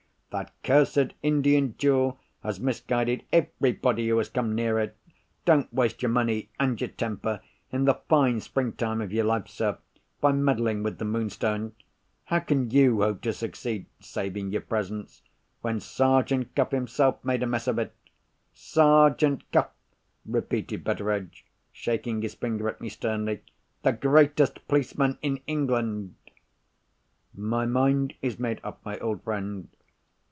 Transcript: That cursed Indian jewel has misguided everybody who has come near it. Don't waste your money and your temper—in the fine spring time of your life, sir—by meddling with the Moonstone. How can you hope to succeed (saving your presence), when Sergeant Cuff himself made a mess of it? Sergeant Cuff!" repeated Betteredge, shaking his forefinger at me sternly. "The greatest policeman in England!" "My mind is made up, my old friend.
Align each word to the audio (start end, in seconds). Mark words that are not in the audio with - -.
That 0.33 0.53
cursed 0.63 1.13
Indian 1.21 1.75
jewel 1.77 2.17
has 2.41 2.57
misguided 2.57 3.25
everybody 3.33 4.07
who 4.07 4.17
has 4.17 4.29
come 4.29 4.55
near 4.55 4.79
it. 4.79 4.95
Don't 5.43 5.73
waste 5.73 6.01
your 6.01 6.09
money 6.11 6.49
and 6.57 6.79
your 6.79 6.87
temper—in 6.89 7.83
the 7.83 7.95
fine 8.07 8.39
spring 8.39 8.71
time 8.71 9.01
of 9.01 9.11
your 9.11 9.25
life, 9.25 9.49
sir—by 9.49 10.31
meddling 10.31 10.83
with 10.83 10.99
the 10.99 11.03
Moonstone. 11.03 11.73
How 12.27 12.39
can 12.39 12.69
you 12.71 13.01
hope 13.01 13.19
to 13.23 13.33
succeed 13.33 13.87
(saving 13.99 14.53
your 14.53 14.61
presence), 14.61 15.21
when 15.63 15.81
Sergeant 15.81 16.55
Cuff 16.55 16.71
himself 16.71 17.21
made 17.25 17.43
a 17.43 17.45
mess 17.45 17.67
of 17.67 17.77
it? 17.77 17.93
Sergeant 18.53 19.43
Cuff!" 19.51 19.67
repeated 20.25 20.85
Betteredge, 20.85 21.45
shaking 21.73 22.21
his 22.21 22.35
forefinger 22.35 22.69
at 22.69 22.79
me 22.79 22.87
sternly. 22.87 23.41
"The 23.83 23.91
greatest 23.91 24.65
policeman 24.69 25.17
in 25.21 25.41
England!" 25.45 26.15
"My 27.35 27.65
mind 27.65 28.13
is 28.21 28.39
made 28.39 28.61
up, 28.63 28.79
my 28.85 28.97
old 28.99 29.23
friend. 29.25 29.67